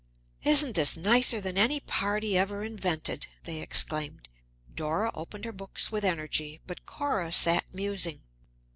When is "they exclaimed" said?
3.43-4.29